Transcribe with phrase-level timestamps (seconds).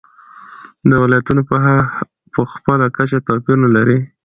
[0.89, 1.41] دا ولایتونه
[2.33, 3.97] په خپله کچه توپیرونه لري.